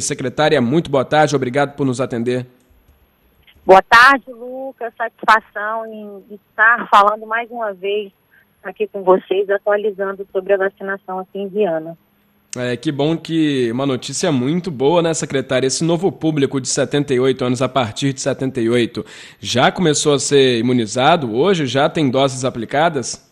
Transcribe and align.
Secretária, 0.00 0.60
muito 0.60 0.88
boa 0.88 1.04
tarde, 1.04 1.34
obrigado 1.34 1.74
por 1.74 1.84
nos 1.84 2.00
atender. 2.00 2.46
Boa 3.66 3.82
tarde, 3.82 4.30
Lucas. 4.30 4.94
Satisfação 4.96 5.86
em 5.86 6.22
estar 6.30 6.88
falando 6.88 7.26
mais 7.26 7.50
uma 7.50 7.72
vez 7.72 8.12
aqui 8.62 8.86
com 8.86 9.02
vocês, 9.02 9.50
atualizando 9.50 10.24
sobre 10.30 10.52
a 10.52 10.56
vacinação 10.56 11.18
aqui 11.18 11.40
em 11.40 11.48
Viana. 11.48 11.98
É, 12.56 12.76
que 12.76 12.92
bom 12.92 13.16
que 13.16 13.72
uma 13.72 13.84
notícia 13.84 14.30
muito 14.30 14.70
boa, 14.70 15.02
né, 15.02 15.12
secretária? 15.12 15.66
Esse 15.66 15.82
novo 15.82 16.12
público 16.12 16.60
de 16.60 16.68
78 16.68 17.44
anos, 17.44 17.60
a 17.60 17.68
partir 17.68 18.12
de 18.12 18.20
78, 18.20 19.04
já 19.40 19.72
começou 19.72 20.14
a 20.14 20.20
ser 20.20 20.60
imunizado? 20.60 21.34
Hoje 21.34 21.66
já 21.66 21.90
tem 21.90 22.08
doses 22.08 22.44
aplicadas? 22.44 23.28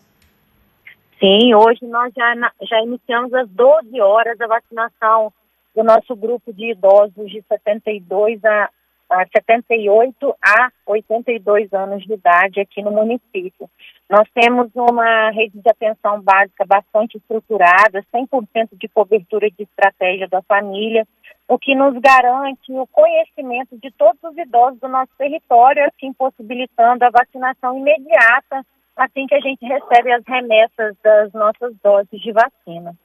Sim, 1.20 1.54
hoje 1.54 1.86
nós 1.86 2.12
já, 2.12 2.34
já 2.68 2.82
iniciamos 2.82 3.32
às 3.34 3.48
12 3.50 4.00
horas 4.00 4.40
a 4.40 4.48
vacinação 4.48 5.32
do 5.76 5.84
nosso 5.84 6.16
grupo 6.16 6.52
de 6.52 6.72
idosos 6.72 7.30
de 7.30 7.44
72 7.46 8.42
a, 8.44 8.70
a 9.10 9.26
78 9.26 10.34
a 10.42 10.70
82 10.86 11.72
anos 11.74 12.02
de 12.02 12.14
idade 12.14 12.60
aqui 12.60 12.82
no 12.82 12.90
município. 12.90 13.68
Nós 14.08 14.26
temos 14.32 14.70
uma 14.74 15.30
rede 15.30 15.60
de 15.60 15.68
atenção 15.68 16.20
básica 16.22 16.64
bastante 16.64 17.18
estruturada, 17.18 18.02
100% 18.14 18.70
de 18.72 18.88
cobertura 18.88 19.50
de 19.50 19.64
estratégia 19.64 20.26
da 20.26 20.40
família, 20.42 21.06
o 21.46 21.58
que 21.58 21.74
nos 21.74 21.94
garante 22.00 22.72
o 22.72 22.86
conhecimento 22.86 23.76
de 23.78 23.90
todos 23.92 24.18
os 24.24 24.36
idosos 24.38 24.80
do 24.80 24.88
nosso 24.88 25.12
território, 25.18 25.84
assim 25.84 26.12
possibilitando 26.12 27.04
a 27.04 27.10
vacinação 27.10 27.78
imediata 27.78 28.64
assim 28.96 29.26
que 29.26 29.34
a 29.34 29.40
gente 29.40 29.62
recebe 29.64 30.10
as 30.10 30.24
remessas 30.26 30.96
das 31.04 31.30
nossas 31.34 31.74
doses 31.84 32.18
de 32.18 32.32
vacina. 32.32 32.96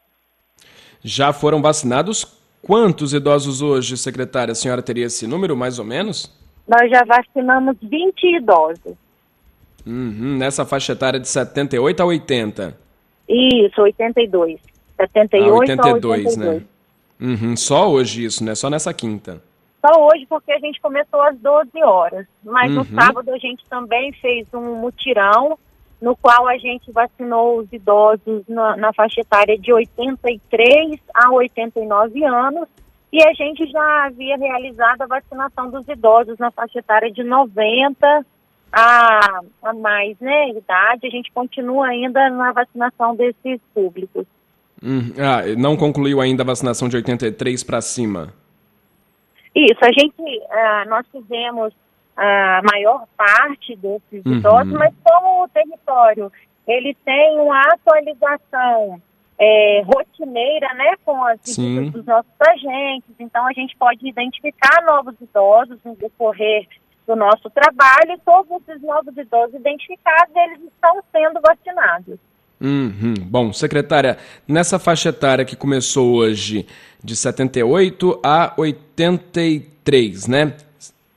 Já 1.03 1.34
foram 1.34 1.62
vacinados 1.62 2.40
Quantos 2.61 3.13
idosos 3.13 3.61
hoje, 3.61 3.97
secretária, 3.97 4.51
a 4.51 4.55
senhora 4.55 4.81
teria 4.81 5.05
esse 5.05 5.25
número, 5.25 5.57
mais 5.57 5.79
ou 5.79 5.85
menos? 5.85 6.31
Nós 6.67 6.89
já 6.89 7.03
vacinamos 7.03 7.76
20 7.81 8.37
idosos. 8.37 8.93
Uhum, 9.85 10.37
nessa 10.37 10.65
faixa 10.65 10.93
etária 10.93 11.20
de 11.20 11.27
78 11.27 12.01
a 12.01 12.05
80? 12.05 12.77
Isso, 13.27 13.82
82. 13.82 14.59
78 14.95 15.49
ah, 15.49 15.54
82, 15.54 16.04
a 16.04 16.29
82. 16.29 16.37
né? 16.37 16.63
Uhum, 17.20 17.55
só 17.55 17.89
hoje 17.89 18.26
isso, 18.26 18.43
né? 18.43 18.54
Só 18.54 18.70
nessa 18.70 18.93
quinta. 18.93 19.41
Só 19.84 20.07
hoje 20.07 20.27
porque 20.29 20.51
a 20.51 20.59
gente 20.59 20.79
começou 20.79 21.21
às 21.23 21.37
12 21.39 21.70
horas. 21.84 22.27
Mas 22.43 22.70
uhum. 22.70 22.77
no 22.77 22.85
sábado 22.85 23.32
a 23.32 23.37
gente 23.37 23.65
também 23.70 24.12
fez 24.13 24.48
um 24.54 24.76
mutirão 24.76 25.57
no 26.02 26.16
qual 26.16 26.48
a 26.48 26.57
gente 26.57 26.91
vacinou 26.91 27.60
os 27.60 27.71
idosos 27.71 28.44
na, 28.48 28.76
na, 28.76 28.94
faixa 28.94 29.21
etária 29.21 29.57
de 29.57 29.71
83 29.71 30.99
a 31.13 31.32
89 31.32 32.24
anos 32.26 32.68
e 33.13 33.24
a 33.24 33.34
gente 33.34 33.70
já 33.70 34.05
havia 34.05 34.35
realizado 34.38 35.04
a 35.04 35.05
vacinação 35.05 35.70
dos 35.70 35.88
idosos 35.88 36.40
na 36.40 36.49
faixa 36.49 36.79
etária 36.79 37.12
de 37.12 37.24
90 37.24 38.26
a, 38.72 39.41
a 39.62 39.74
mais, 39.74 40.18
né, 40.20 40.49
idade. 40.49 41.05
A 41.05 41.10
gente 41.10 41.32
continua 41.32 41.88
ainda 41.88 42.29
na 42.29 42.52
vacinação 42.52 43.16
desses 43.16 43.60
públicos. 43.74 44.26
Hum, 44.82 45.13
ah, 45.20 45.44
não 45.57 45.77
concluiu 45.77 46.20
ainda 46.20 46.41
a 46.41 46.46
vacinação 46.46 46.90
de 46.90 46.96
83 46.96 47.63
para 47.63 47.82
cima? 47.82 48.34
Isso, 49.54 49.79
a 49.82 49.91
gente, 49.91 50.22
uh, 50.22 50.90
nós 50.90 51.05
fizemos 51.12 51.74
a 52.15 52.62
maior 52.63 53.05
parte 53.17 53.76
desses 53.76 54.26
uhum. 54.26 54.34
idosos, 54.34 54.73
mas 54.73 54.93
como 55.04 55.43
o 55.43 55.49
território 55.49 56.31
ele 56.67 56.95
tem 57.04 57.40
uma 57.40 57.59
atualização 57.73 59.01
é, 59.40 59.81
rotineira, 59.84 60.73
né, 60.76 60.93
com 61.04 61.23
as 61.26 61.39
visitas 61.43 61.91
dos 61.91 62.05
nossos 62.05 62.32
agentes, 62.39 63.09
então 63.20 63.45
a 63.48 63.54
gente 63.54 63.76
pode 63.77 64.07
identificar 64.07 64.84
novos 64.85 65.16
idosos 65.19 65.79
no 65.84 65.95
decorrer 65.95 66.67
do 67.07 67.16
nosso 67.16 67.50
trabalho 67.50 68.13
e 68.13 68.19
todos 68.19 68.51
esses 68.62 68.81
novos 68.84 69.17
idosos 69.17 69.56
identificados, 69.56 70.35
eles 70.35 70.59
estão 70.62 71.01
sendo 71.12 71.41
vacinados. 71.41 72.19
Uhum. 72.61 73.16
Bom, 73.22 73.51
secretária, 73.51 74.19
nessa 74.47 74.78
faixa 74.78 75.09
etária 75.09 75.43
que 75.43 75.55
começou 75.55 76.13
hoje 76.13 76.67
de 77.03 77.16
78 77.16 78.19
a 78.23 78.53
83, 78.55 80.28
né? 80.28 80.53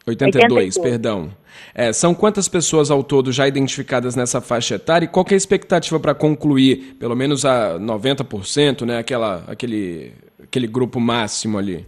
82, 0.07 0.77
82. 0.77 0.79
perdão. 0.79 1.31
É, 1.75 1.93
são 1.93 2.15
quantas 2.15 2.49
pessoas 2.49 2.91
ao 2.91 3.03
todo 3.03 3.33
já 3.33 3.49
identificadas 3.49 4.15
nessa 4.15 4.41
faixa 4.41 4.75
etária 4.75 5.07
e 5.07 5.09
qual 5.09 5.25
é 5.31 5.35
a 5.35 5.37
expectativa 5.37 5.99
para 5.99 6.15
concluir, 6.15 6.97
pelo 6.99 7.17
menos 7.17 7.45
a 7.45 7.79
90%, 7.79 8.85
né, 8.85 8.99
aquela, 8.99 9.45
aquele, 9.49 10.13
aquele 10.43 10.67
grupo 10.67 11.01
máximo 11.01 11.59
ali? 11.59 11.87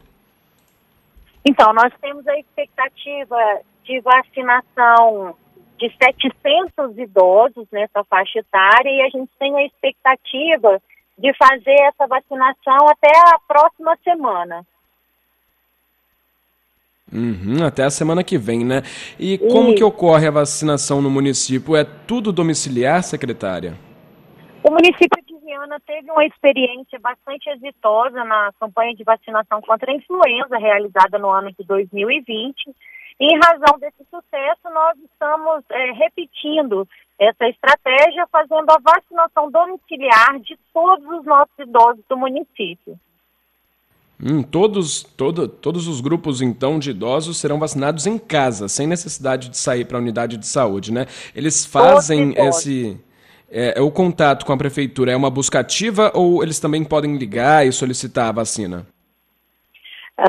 Então, 1.45 1.73
nós 1.73 1.93
temos 2.01 2.27
a 2.27 2.39
expectativa 2.39 3.37
de 3.85 4.01
vacinação 4.01 5.37
de 5.79 5.93
700 6.03 6.99
idosos 6.99 7.67
nessa 7.71 8.03
faixa 8.05 8.39
etária 8.39 8.91
e 8.91 9.03
a 9.03 9.11
gente 9.11 9.31
tem 9.39 9.55
a 9.57 9.65
expectativa 9.65 10.81
de 11.19 11.33
fazer 11.35 11.77
essa 11.83 12.07
vacinação 12.07 12.89
até 12.89 13.11
a 13.29 13.39
próxima 13.47 13.97
semana. 14.03 14.67
Uhum, 17.13 17.65
até 17.65 17.85
a 17.85 17.91
semana 17.91 18.25
que 18.25 18.37
vem, 18.37 18.65
né? 18.65 18.83
E 19.19 19.39
como 19.39 19.75
que 19.75 19.85
ocorre 19.85 20.27
a 20.27 20.31
vacinação 20.31 21.01
no 21.01 21.09
município? 21.09 21.77
É 21.77 21.85
tudo 21.85 22.33
domiciliar, 22.33 23.03
secretária? 23.05 23.75
O 24.65 24.71
município 24.71 25.23
de 25.25 25.39
Viana 25.45 25.79
teve 25.87 26.11
uma 26.11 26.27
experiência 26.27 26.99
bastante 26.99 27.49
exitosa 27.51 28.25
na 28.25 28.51
campanha 28.59 28.95
de 28.97 29.05
vacinação 29.05 29.61
contra 29.63 29.93
a 29.93 29.95
influenza 29.95 30.59
realizada 30.59 31.19
no 31.19 31.31
ano 31.31 31.53
de 31.57 31.65
2020. 31.65 32.75
E, 33.21 33.25
em 33.25 33.39
razão 33.39 33.79
desse 33.79 34.05
sucesso, 34.11 34.69
nós 34.75 34.99
estamos 34.99 35.65
é, 35.71 35.93
repetindo 35.93 36.87
essa 37.19 37.49
estratégia, 37.49 38.27
fazendo 38.31 38.69
a 38.69 38.79
vacinação 38.83 39.51
domiciliar 39.51 40.41
de 40.41 40.59
todos 40.75 41.07
os 41.07 41.25
nossos 41.25 41.57
idosos 41.59 42.05
do 42.09 42.17
município. 42.17 42.99
Hum, 44.23 44.43
todos, 44.43 45.03
todo, 45.03 45.47
todos 45.47 45.87
os 45.87 46.01
grupos, 46.01 46.41
então, 46.41 46.79
de 46.79 46.91
idosos 46.91 47.37
serão 47.37 47.59
vacinados 47.59 48.07
em 48.07 48.17
casa, 48.17 48.67
sem 48.67 48.87
necessidade 48.87 49.51
de 49.51 49.59
sair 49.59 49.85
para 49.85 49.99
a 49.99 50.01
unidade 50.01 50.39
de 50.39 50.47
saúde, 50.47 50.93
né? 50.93 51.07
Eles 51.35 51.67
fazem 51.67 52.35
esse... 52.37 52.99
É, 53.49 53.79
é, 53.79 53.81
o 53.81 53.93
contato 53.93 54.45
com 54.45 54.53
a 54.53 54.57
prefeitura 54.57 55.13
é 55.13 55.17
uma 55.17 55.31
busca 55.31 55.61
ativa 55.61 56.11
ou 56.15 56.43
eles 56.43 56.59
também 56.59 56.83
podem 56.83 57.17
ligar 57.17 57.65
e 57.65 57.71
solicitar 57.71 58.29
a 58.29 58.33
vacina? 58.33 58.87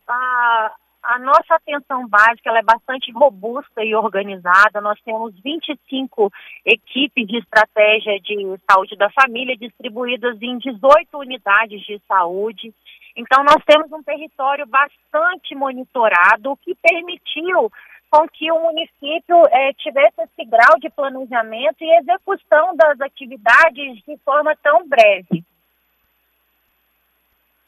a 1.12 1.20
nossa 1.20 1.56
atenção 1.56 2.08
básica 2.08 2.50
ela 2.50 2.60
é 2.60 2.64
bastante 2.64 3.12
robusta 3.12 3.84
e 3.84 3.94
organizada. 3.94 4.80
Nós 4.80 5.00
temos 5.02 5.34
25 5.44 6.32
equipes 6.66 7.28
de 7.28 7.38
estratégia 7.38 8.18
de 8.20 8.58
saúde 8.70 8.96
da 8.96 9.10
família 9.10 9.58
distribuídas 9.58 10.42
em 10.42 10.58
18 10.58 11.18
unidades 11.18 11.82
de 11.82 12.02
saúde. 12.08 12.74
Então, 13.16 13.44
nós 13.44 13.62
temos 13.66 13.92
um 13.92 14.02
território 14.02 14.66
bastante 14.66 15.54
monitorado, 15.54 16.52
o 16.52 16.58
que 16.58 16.74
permitiu 16.76 17.70
com 18.10 18.28
que 18.30 18.50
o 18.52 18.62
município 18.62 19.44
eh, 19.52 19.74
tivesse 19.74 20.22
esse 20.22 20.50
grau 20.50 20.80
de 20.80 20.90
planejamento 20.90 21.82
e 21.82 21.98
execução 21.98 22.76
das 22.76 23.00
atividades 23.02 24.02
de 24.06 24.18
forma 24.24 24.56
tão 24.64 24.88
breve. 24.88 25.44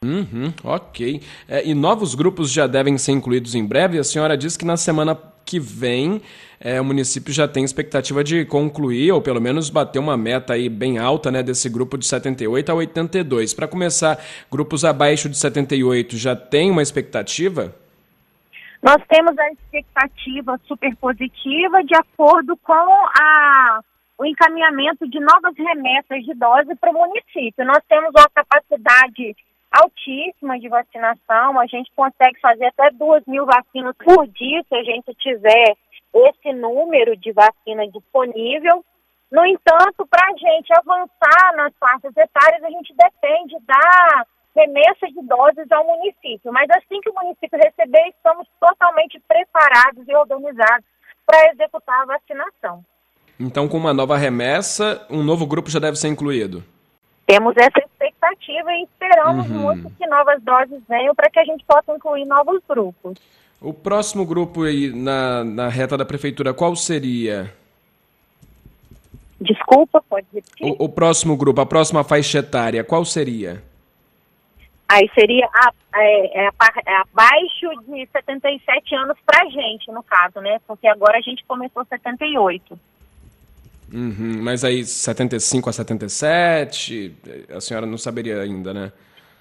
Uhum, 0.03 0.53
ok. 0.63 1.21
É, 1.47 1.65
e 1.65 1.73
novos 1.73 2.13
grupos 2.13 2.51
já 2.51 2.67
devem 2.67 2.97
ser 2.97 3.13
incluídos 3.13 3.55
em 3.55 3.65
breve. 3.65 3.97
A 3.97 4.03
senhora 4.03 4.37
disse 4.37 4.59
que 4.59 4.65
na 4.65 4.75
semana 4.75 5.17
que 5.45 5.59
vem 5.59 6.21
é, 6.59 6.79
o 6.79 6.85
município 6.85 7.33
já 7.33 7.47
tem 7.47 7.63
expectativa 7.63 8.23
de 8.23 8.45
concluir, 8.45 9.11
ou 9.11 9.21
pelo 9.21 9.41
menos 9.41 9.69
bater 9.69 9.99
uma 9.99 10.15
meta 10.15 10.53
aí 10.53 10.69
bem 10.69 10.97
alta 10.97 11.29
né, 11.29 11.43
desse 11.43 11.69
grupo 11.69 11.97
de 11.97 12.05
78 12.05 12.71
a 12.71 12.75
82. 12.75 13.53
Para 13.53 13.67
começar, 13.67 14.17
grupos 14.51 14.85
abaixo 14.85 15.27
de 15.29 15.37
78 15.37 16.17
já 16.17 16.35
tem 16.35 16.71
uma 16.71 16.81
expectativa? 16.81 17.73
Nós 18.81 19.01
temos 19.07 19.37
a 19.37 19.51
expectativa 19.51 20.59
super 20.65 20.95
positiva 20.97 21.83
de 21.83 21.95
acordo 21.95 22.57
com 22.57 22.73
a, 22.73 23.79
o 24.17 24.25
encaminhamento 24.25 25.07
de 25.09 25.19
novas 25.19 25.55
remessas 25.57 26.23
de 26.25 26.33
dose 26.33 26.75
para 26.75 26.91
o 26.91 26.93
município. 26.93 27.65
Nós 27.65 27.79
temos 27.87 28.11
uma 28.15 28.29
capacidade 28.33 29.35
altíssima 29.73 30.59
de 30.59 30.69
vacinação. 30.69 31.59
A 31.59 31.65
gente 31.65 31.91
consegue 31.95 32.39
fazer 32.39 32.65
até 32.65 32.91
duas 32.91 33.23
mil 33.25 33.45
vacinas 33.45 33.95
por 33.97 34.27
dia 34.27 34.63
se 34.69 34.75
a 34.75 34.83
gente 34.83 35.13
tiver 35.15 35.75
esse 36.13 36.53
número 36.53 37.17
de 37.17 37.31
vacina 37.31 37.87
disponível. 37.87 38.85
No 39.31 39.43
entanto, 39.45 40.05
para 40.07 40.27
a 40.27 40.37
gente 40.37 40.71
avançar 40.77 41.55
nas 41.55 41.73
faixas 41.79 42.15
etárias, 42.15 42.63
a 42.63 42.69
gente 42.69 42.93
depende 42.95 43.57
da 43.65 44.25
remessa 44.55 45.07
de 45.07 45.27
doses 45.27 45.71
ao 45.71 45.83
município. 45.83 46.53
Mas 46.53 46.69
assim 46.69 47.01
que 47.01 47.09
o 47.09 47.13
município 47.15 47.57
receber, 47.57 48.09
estamos 48.09 48.47
totalmente 48.59 49.19
preparados 49.27 50.07
e 50.07 50.15
organizados 50.15 50.85
para 51.25 51.51
executar 51.51 52.01
a 52.01 52.05
vacinação. 52.05 52.85
Então, 53.39 53.67
com 53.67 53.77
uma 53.77 53.93
nova 53.93 54.15
remessa, 54.15 55.05
um 55.09 55.23
novo 55.23 55.47
grupo 55.47 55.71
já 55.71 55.79
deve 55.79 55.97
ser 55.97 56.09
incluído? 56.09 56.63
Temos 57.25 57.55
essa 57.57 57.79
e 58.51 58.83
esperamos 58.83 59.49
uhum. 59.49 59.57
muito 59.59 59.89
que 59.91 60.07
novas 60.07 60.41
doses 60.43 60.81
venham 60.87 61.15
para 61.15 61.29
que 61.29 61.39
a 61.39 61.45
gente 61.45 61.63
possa 61.65 61.93
incluir 61.93 62.25
novos 62.25 62.61
grupos. 62.67 63.17
O 63.61 63.73
próximo 63.73 64.25
grupo 64.25 64.63
aí 64.63 64.91
na, 64.91 65.43
na 65.43 65.67
reta 65.69 65.97
da 65.97 66.05
prefeitura, 66.05 66.53
qual 66.53 66.75
seria? 66.75 67.53
Desculpa, 69.39 70.03
pode 70.09 70.27
repetir? 70.33 70.75
O, 70.79 70.85
o 70.85 70.89
próximo 70.89 71.35
grupo, 71.35 71.61
a 71.61 71.65
próxima 71.65 72.03
faixa 72.03 72.39
etária, 72.39 72.83
qual 72.83 73.05
seria? 73.05 73.63
Aí 74.87 75.09
seria 75.15 75.47
a, 75.53 75.71
é, 75.95 76.45
é, 76.45 76.49
é 76.85 76.95
abaixo 76.97 77.69
de 77.87 78.07
77 78.11 78.95
anos 78.95 79.17
para 79.25 79.43
a 79.43 79.49
gente, 79.49 79.91
no 79.91 80.03
caso, 80.03 80.39
né? 80.39 80.59
Porque 80.67 80.87
agora 80.87 81.17
a 81.17 81.21
gente 81.21 81.43
começou 81.45 81.85
78. 81.85 82.79
Uhum, 83.93 84.41
mas 84.41 84.63
aí 84.63 84.83
75 84.83 85.69
a 85.69 85.73
77, 85.73 87.15
a 87.55 87.61
senhora 87.61 87.85
não 87.85 87.97
saberia 87.97 88.41
ainda, 88.41 88.73
né? 88.73 88.91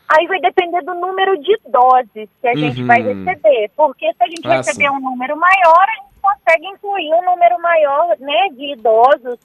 Aí 0.06 0.26
vai 0.26 0.38
depender 0.40 0.82
do 0.82 0.94
número 0.94 1.38
de 1.40 1.58
doses 1.68 2.28
que 2.38 2.46
a 2.46 2.50
uhum. 2.50 2.58
gente 2.58 2.82
vai 2.82 3.00
uhum. 3.00 3.24
receber. 3.24 3.70
Porque 3.74 4.12
se 4.12 4.22
a 4.22 4.26
gente 4.26 4.46
ah, 4.46 4.56
receber 4.56 4.88
sim. 4.88 4.90
um 4.90 5.00
número 5.00 5.34
maior, 5.36 5.86
a 5.88 6.02
gente 6.02 6.20
consegue 6.20 6.66
incluir 6.66 7.14
um 7.14 7.24
número 7.24 7.58
maior 7.62 8.16
né, 8.18 8.48
de 8.52 8.72
idosos 8.74 9.38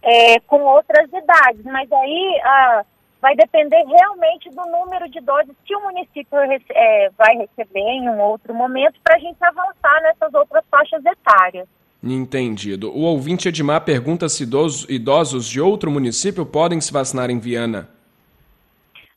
é, 0.00 0.38
com 0.46 0.60
outras 0.62 1.08
idades. 1.12 1.64
Mas 1.64 1.90
aí 1.90 2.40
ah, 2.44 2.84
vai 3.20 3.34
depender 3.34 3.82
realmente 3.84 4.48
do 4.50 4.62
número 4.66 5.08
de 5.08 5.20
doses 5.20 5.56
que 5.64 5.74
o 5.74 5.82
município 5.82 6.38
é, 6.70 7.10
vai 7.18 7.36
receber 7.36 7.80
em 7.80 8.08
um 8.08 8.20
outro 8.20 8.54
momento 8.54 9.00
para 9.02 9.16
a 9.16 9.18
gente 9.18 9.38
avançar 9.40 10.02
nessas 10.02 10.32
outras 10.34 10.64
faixas 10.70 11.04
etárias. 11.04 11.66
Entendido. 12.02 12.90
O 12.90 13.02
ouvinte 13.02 13.48
Edmar 13.48 13.84
pergunta 13.84 14.28
se 14.28 14.42
idosos, 14.42 14.88
idosos 14.88 15.46
de 15.46 15.60
outro 15.60 15.90
município 15.90 16.44
podem 16.44 16.80
se 16.80 16.92
vacinar 16.92 17.30
em 17.30 17.38
Viana. 17.38 17.88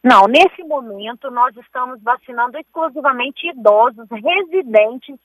Não, 0.03 0.27
nesse 0.27 0.63
momento 0.63 1.31
nós 1.31 1.55
estamos 1.57 1.99
vacinando 2.03 2.59
exclusivamente 2.59 3.47
idosos 3.47 4.05
residentes 4.11 5.15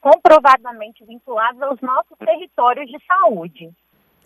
comprovadamente 0.00 1.04
vinculados 1.04 1.60
aos 1.60 1.78
nossos 1.82 2.16
territórios 2.18 2.90
de 2.90 2.96
saúde. 3.06 3.70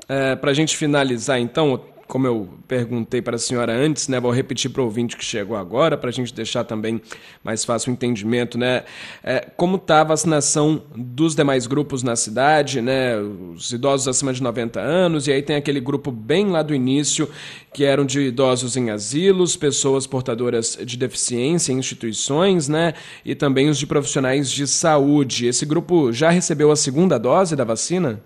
É, 0.08 0.36
para 0.36 0.52
a 0.52 0.54
gente 0.54 0.76
finalizar, 0.76 1.40
então, 1.40 1.84
como 2.06 2.26
eu 2.26 2.48
perguntei 2.68 3.22
para 3.22 3.36
a 3.36 3.38
senhora 3.38 3.72
antes, 3.72 4.08
né, 4.08 4.20
vou 4.20 4.30
repetir 4.30 4.70
para 4.70 4.82
o 4.82 4.84
ouvinte 4.84 5.16
que 5.16 5.24
chegou 5.24 5.56
agora, 5.56 5.96
para 5.96 6.10
a 6.10 6.12
gente 6.12 6.34
deixar 6.34 6.64
também 6.64 7.00
mais 7.42 7.64
fácil 7.64 7.90
o 7.90 7.92
entendimento, 7.94 8.58
né, 8.58 8.84
é, 9.22 9.40
como 9.56 9.76
está 9.76 10.00
a 10.00 10.04
vacinação 10.04 10.82
dos 10.94 11.34
demais 11.34 11.66
grupos 11.66 12.02
na 12.02 12.16
cidade, 12.16 12.80
né, 12.80 13.16
os 13.18 13.72
idosos 13.72 14.06
acima 14.08 14.32
de 14.32 14.42
90 14.42 14.80
anos, 14.80 15.26
e 15.26 15.32
aí 15.32 15.42
tem 15.42 15.56
aquele 15.56 15.80
grupo 15.80 16.10
bem 16.10 16.46
lá 16.50 16.62
do 16.62 16.74
início, 16.74 17.28
que 17.72 17.84
eram 17.84 18.04
de 18.04 18.20
idosos 18.20 18.76
em 18.76 18.90
asilos, 18.90 19.56
pessoas 19.56 20.06
portadoras 20.06 20.78
de 20.84 20.96
deficiência 20.96 21.72
em 21.72 21.78
instituições, 21.78 22.68
né, 22.68 22.94
e 23.24 23.34
também 23.34 23.68
os 23.68 23.78
de 23.78 23.86
profissionais 23.86 24.50
de 24.50 24.66
saúde. 24.66 25.46
Esse 25.46 25.64
grupo 25.64 26.12
já 26.12 26.30
recebeu 26.30 26.70
a 26.70 26.76
segunda 26.76 27.18
dose 27.18 27.56
da 27.56 27.64
vacina? 27.64 28.20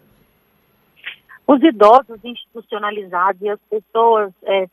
Os 1.49 1.63
idosos 1.63 2.23
institucionalizados 2.23 3.41
e 3.41 3.49
as 3.49 3.61
pessoas 3.71 4.31
é, 4.43 4.67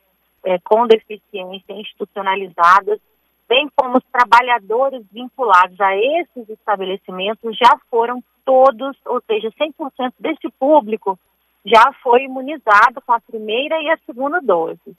é, 0.44 0.58
com 0.58 0.86
deficiência 0.86 1.72
institucionalizadas, 1.72 3.00
bem 3.48 3.66
como 3.74 3.96
os 3.96 4.04
trabalhadores 4.12 5.02
vinculados 5.10 5.80
a 5.80 5.96
esses 5.96 6.50
estabelecimentos, 6.50 7.56
já 7.56 7.78
foram 7.90 8.22
todos, 8.44 8.94
ou 9.06 9.22
seja, 9.26 9.50
100% 9.52 10.12
desse 10.20 10.50
público 10.58 11.18
já 11.64 11.92
foi 12.02 12.24
imunizado 12.24 13.00
com 13.06 13.12
a 13.12 13.20
primeira 13.20 13.80
e 13.80 13.88
a 13.88 13.98
segunda 14.04 14.38
dose. 14.42 14.94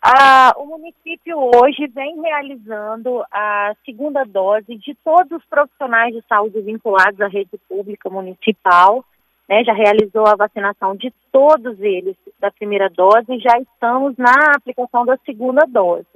Ah, 0.00 0.54
o 0.56 0.66
município 0.66 1.36
hoje 1.56 1.88
vem 1.88 2.20
realizando 2.20 3.24
a 3.32 3.74
segunda 3.84 4.22
dose 4.22 4.76
de 4.76 4.94
todos 5.04 5.32
os 5.32 5.44
profissionais 5.46 6.14
de 6.14 6.22
saúde 6.28 6.60
vinculados 6.60 7.20
à 7.20 7.26
rede 7.26 7.58
pública 7.68 8.08
municipal 8.08 9.04
né, 9.48 9.62
já 9.64 9.72
realizou 9.72 10.26
a 10.26 10.36
vacinação 10.36 10.96
de 10.96 11.12
todos 11.30 11.80
eles 11.80 12.16
da 12.40 12.50
primeira 12.50 12.88
dose 12.90 13.26
e 13.30 13.40
já 13.40 13.58
estamos 13.58 14.16
na 14.16 14.52
aplicação 14.56 15.04
da 15.04 15.16
segunda 15.24 15.64
dose. 15.66 16.06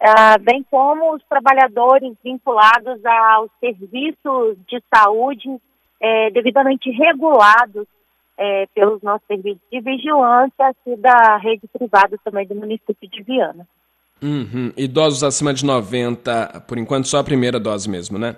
Ah, 0.00 0.38
bem 0.38 0.64
como 0.70 1.14
os 1.14 1.22
trabalhadores 1.28 2.14
vinculados 2.22 3.04
aos 3.04 3.50
serviços 3.58 4.56
de 4.68 4.80
saúde 4.94 5.58
é, 6.00 6.30
devidamente 6.30 6.90
regulados 6.90 7.86
é, 8.36 8.66
pelos 8.72 9.02
nossos 9.02 9.26
serviços 9.26 9.62
de 9.72 9.80
vigilância 9.80 10.72
e 10.86 10.96
da 10.96 11.36
rede 11.38 11.66
privada 11.76 12.16
também 12.24 12.46
do 12.46 12.54
município 12.54 13.08
de 13.10 13.22
Viana. 13.22 13.66
Uhum. 14.22 14.72
Idosos 14.76 15.24
acima 15.24 15.52
de 15.52 15.64
90, 15.64 16.64
por 16.66 16.78
enquanto 16.78 17.08
só 17.08 17.18
a 17.18 17.24
primeira 17.24 17.58
dose 17.58 17.88
mesmo, 17.88 18.18
né? 18.18 18.36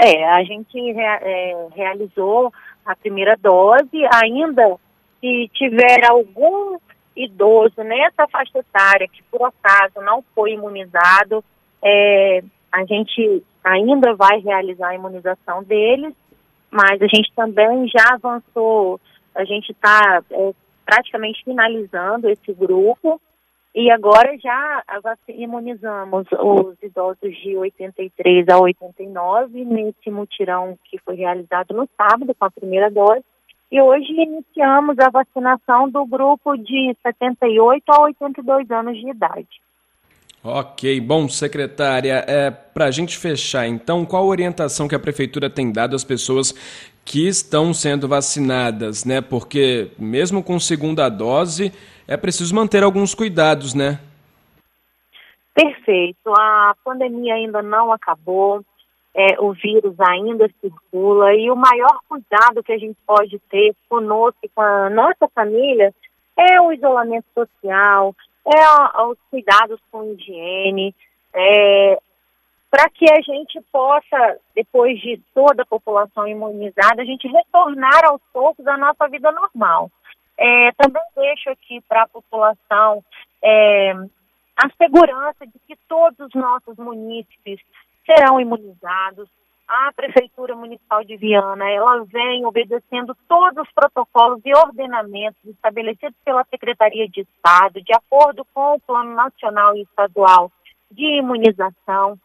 É, 0.00 0.24
a 0.30 0.42
gente 0.44 0.78
rea, 0.92 1.18
é, 1.22 1.68
realizou 1.74 2.52
a 2.88 2.96
primeira 2.96 3.36
dose, 3.36 4.02
ainda 4.14 4.76
se 5.20 5.50
tiver 5.52 6.04
algum 6.08 6.78
idoso 7.14 7.82
nessa 7.82 8.26
faixa 8.28 8.58
etária 8.58 9.06
que 9.08 9.22
por 9.24 9.42
acaso 9.42 10.00
não 10.00 10.24
foi 10.34 10.52
imunizado, 10.52 11.44
é, 11.82 12.42
a 12.72 12.84
gente 12.86 13.44
ainda 13.62 14.14
vai 14.14 14.38
realizar 14.38 14.88
a 14.88 14.94
imunização 14.94 15.62
deles, 15.62 16.14
mas 16.70 17.02
a 17.02 17.06
gente 17.06 17.30
também 17.36 17.86
já 17.88 18.14
avançou, 18.14 18.98
a 19.34 19.44
gente 19.44 19.72
está 19.72 20.22
é, 20.30 20.52
praticamente 20.86 21.44
finalizando 21.44 22.30
esse 22.30 22.54
grupo 22.54 23.20
e 23.74 23.90
agora 23.90 24.36
já 24.38 24.82
imunizamos 25.28 26.26
os 26.32 26.82
idosos 26.82 27.36
de 27.42 27.56
83 27.56 28.48
a 28.48 28.58
89 28.58 29.64
nesse 29.64 30.10
mutirão 30.10 30.78
que 30.84 30.98
foi 30.98 31.16
realizado 31.16 31.74
no 31.74 31.88
sábado 31.96 32.34
com 32.34 32.44
a 32.44 32.50
primeira 32.50 32.90
dose. 32.90 33.22
E 33.70 33.80
hoje 33.80 34.10
iniciamos 34.12 34.98
a 34.98 35.10
vacinação 35.10 35.90
do 35.90 36.06
grupo 36.06 36.56
de 36.56 36.96
78 37.02 37.84
a 37.90 38.00
82 38.00 38.70
anos 38.70 38.96
de 38.98 39.10
idade. 39.10 39.60
Ok, 40.42 41.00
bom, 41.00 41.28
secretária, 41.28 42.24
é, 42.26 42.50
para 42.50 42.86
a 42.86 42.90
gente 42.90 43.18
fechar, 43.18 43.66
então, 43.66 44.06
qual 44.06 44.22
a 44.22 44.26
orientação 44.26 44.86
que 44.86 44.94
a 44.94 44.98
Prefeitura 44.98 45.50
tem 45.50 45.70
dado 45.72 45.96
às 45.96 46.04
pessoas 46.04 46.54
que 47.08 47.26
estão 47.26 47.72
sendo 47.72 48.06
vacinadas, 48.06 49.02
né? 49.06 49.22
Porque 49.22 49.90
mesmo 49.98 50.44
com 50.44 50.60
segunda 50.60 51.08
dose, 51.08 51.72
é 52.06 52.18
preciso 52.18 52.54
manter 52.54 52.84
alguns 52.84 53.14
cuidados, 53.14 53.72
né? 53.72 53.98
Perfeito. 55.54 56.30
A 56.38 56.76
pandemia 56.84 57.34
ainda 57.34 57.62
não 57.62 57.90
acabou. 57.90 58.62
é, 59.14 59.40
o 59.40 59.52
vírus 59.52 59.98
ainda 59.98 60.48
circula 60.60 61.34
e 61.34 61.50
o 61.50 61.56
maior 61.56 61.98
cuidado 62.08 62.62
que 62.62 62.72
a 62.72 62.78
gente 62.78 62.96
pode 63.04 63.38
ter 63.50 63.74
conosco 63.88 64.38
com 64.54 64.60
a 64.60 64.88
nossa 64.90 65.26
família 65.34 65.92
é 66.36 66.60
o 66.60 66.72
isolamento 66.72 67.26
social, 67.34 68.14
é 68.46 68.60
a, 68.60 69.08
os 69.08 69.18
cuidados 69.28 69.80
com 69.90 70.12
higiene, 70.12 70.94
é, 71.34 71.98
para 72.70 72.88
que 72.90 73.10
a 73.10 73.20
gente 73.22 73.60
possa, 73.72 74.38
depois 74.54 74.98
de 75.00 75.20
toda 75.34 75.62
a 75.62 75.66
população 75.66 76.26
imunizada, 76.26 77.02
a 77.02 77.04
gente 77.04 77.26
retornar 77.26 78.04
aos 78.04 78.20
poucos 78.32 78.66
à 78.66 78.76
nossa 78.76 79.08
vida 79.08 79.32
normal. 79.32 79.90
É, 80.36 80.70
também 80.72 81.02
deixo 81.16 81.50
aqui 81.50 81.80
para 81.88 82.02
a 82.02 82.08
população 82.08 83.02
é, 83.42 83.92
a 84.56 84.68
segurança 84.76 85.46
de 85.46 85.58
que 85.66 85.76
todos 85.88 86.18
os 86.18 86.34
nossos 86.34 86.76
munícipes 86.76 87.60
serão 88.04 88.40
imunizados. 88.40 89.28
A 89.66 89.92
Prefeitura 89.92 90.56
Municipal 90.56 91.04
de 91.04 91.16
Viana, 91.16 91.70
ela 91.70 92.02
vem 92.04 92.46
obedecendo 92.46 93.14
todos 93.28 93.66
os 93.66 93.72
protocolos 93.72 94.40
e 94.44 94.56
ordenamentos 94.56 95.44
estabelecidos 95.44 96.16
pela 96.24 96.42
Secretaria 96.44 97.06
de 97.06 97.20
Estado, 97.20 97.82
de 97.82 97.92
acordo 97.92 98.46
com 98.54 98.76
o 98.76 98.80
Plano 98.80 99.14
Nacional 99.14 99.76
e 99.76 99.82
Estadual 99.82 100.50
de 100.90 101.18
Imunização. 101.18 102.18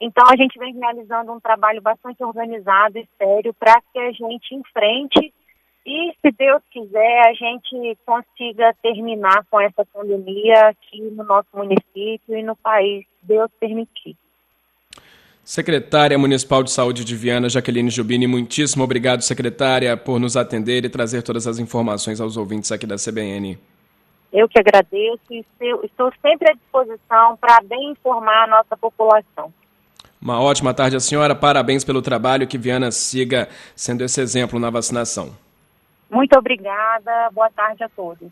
Então, 0.00 0.24
a 0.28 0.36
gente 0.36 0.58
vem 0.58 0.74
realizando 0.74 1.32
um 1.32 1.40
trabalho 1.40 1.80
bastante 1.80 2.22
organizado 2.22 2.98
e 2.98 3.08
sério 3.16 3.54
para 3.54 3.80
que 3.92 3.98
a 3.98 4.12
gente 4.12 4.54
enfrente 4.54 5.32
e, 5.86 6.12
se 6.20 6.32
Deus 6.36 6.60
quiser, 6.70 7.28
a 7.28 7.32
gente 7.32 7.96
consiga 8.04 8.74
terminar 8.82 9.46
com 9.48 9.60
essa 9.60 9.84
pandemia 9.84 10.68
aqui 10.68 11.00
no 11.00 11.22
nosso 11.22 11.48
município 11.54 12.36
e 12.36 12.42
no 12.42 12.56
país, 12.56 13.06
Deus 13.22 13.48
permitir. 13.60 14.16
Secretária 15.44 16.18
Municipal 16.18 16.64
de 16.64 16.72
Saúde 16.72 17.04
de 17.04 17.14
Viana, 17.14 17.48
Jaqueline 17.48 17.88
Jubini, 17.88 18.26
muitíssimo 18.26 18.82
obrigado, 18.82 19.20
secretária, 19.20 19.96
por 19.96 20.18
nos 20.18 20.36
atender 20.36 20.84
e 20.84 20.88
trazer 20.88 21.22
todas 21.22 21.46
as 21.46 21.60
informações 21.60 22.20
aos 22.20 22.36
ouvintes 22.36 22.72
aqui 22.72 22.84
da 22.84 22.96
CBN. 22.96 23.56
Eu 24.32 24.48
que 24.48 24.58
agradeço 24.58 25.22
e 25.30 25.44
estou 25.84 26.12
sempre 26.20 26.50
à 26.50 26.52
disposição 26.52 27.36
para 27.36 27.62
bem 27.62 27.92
informar 27.92 28.42
a 28.42 28.46
nossa 28.48 28.76
população. 28.76 29.54
Uma 30.20 30.40
ótima 30.40 30.72
tarde 30.72 30.96
à 30.96 31.00
senhora, 31.00 31.34
parabéns 31.34 31.84
pelo 31.84 32.02
trabalho, 32.02 32.46
que 32.46 32.58
Viana 32.58 32.90
siga 32.90 33.48
sendo 33.74 34.02
esse 34.02 34.20
exemplo 34.20 34.58
na 34.58 34.70
vacinação. 34.70 35.34
Muito 36.10 36.36
obrigada, 36.38 37.30
boa 37.32 37.50
tarde 37.50 37.82
a 37.84 37.88
todos. 37.88 38.28